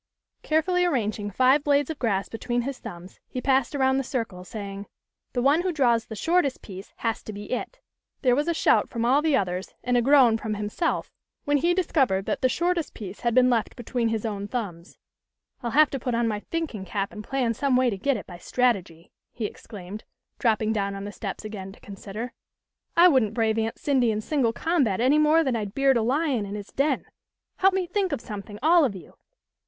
Carefully 0.41 0.83
arranging 0.83 1.29
five 1.29 1.63
blades 1.63 1.91
of 1.91 1.99
grass 1.99 2.27
between 2.27 2.63
his 2.63 2.79
thumbs, 2.79 3.19
he 3.29 3.39
passed 3.39 3.75
around 3.75 3.97
the 3.97 4.03
circle, 4.03 4.43
saying," 4.43 4.87
The 5.33 5.43
one 5.43 5.61
who 5.61 5.71
draws 5.71 6.07
the 6.07 6.15
shortest 6.15 6.63
piece 6.63 6.91
has 7.05 7.21
to 7.21 7.31
be 7.31 7.51
'it.'" 7.51 7.77
There 8.23 8.35
was 8.35 8.47
a 8.47 8.53
shout 8.55 8.89
from 8.89 9.05
all 9.05 9.21
the 9.21 9.37
others 9.37 9.75
and 9.83 9.95
a 9.95 10.01
groan 10.01 10.39
from 10.39 10.55
himself 10.55 11.11
when 11.45 11.57
he 11.57 11.75
discovered 11.75 12.25
that 12.25 12.41
the 12.41 12.49
shortest 12.49 12.95
piece 12.95 13.19
had 13.19 13.35
been 13.35 13.51
left 13.51 13.75
between 13.75 14.07
his 14.07 14.25
own 14.25 14.47
thumbs. 14.47 14.97
"I'll 15.61 15.69
have 15.69 15.91
to 15.91 15.99
put 15.99 16.15
on 16.15 16.27
my 16.27 16.39
thinking 16.39 16.83
cap 16.83 17.11
and 17.13 17.23
plan 17.23 17.53
some 17.53 17.75
way 17.75 17.91
to 17.91 17.95
get 17.99 18.17
it 18.17 18.25
by 18.25 18.39
strategy," 18.39 19.11
he 19.31 19.45
exclaimed, 19.45 20.03
drop 20.39 20.57
ping 20.57 20.73
down 20.73 20.95
on 20.95 21.03
the 21.03 21.11
steps 21.11 21.45
again 21.45 21.73
to 21.73 21.79
consider." 21.79 22.33
I 22.97 23.07
wouldn't 23.07 23.35
brave 23.35 23.59
Aunt 23.59 23.77
Cindy 23.77 24.09
in 24.11 24.19
single 24.21 24.51
combat 24.51 24.99
any 24.99 25.19
more 25.19 25.43
than 25.43 25.55
I'd 25.55 25.75
beard 25.75 25.95
a 25.95 26.01
lion 26.01 26.47
in 26.47 26.55
his 26.55 26.69
den. 26.69 27.05
Help 27.57 27.75
me 27.75 27.85
think 27.85 28.11
of 28.11 28.19
something, 28.19 28.57
all 28.63 28.83
of 28.83 28.95
you." 28.95 29.13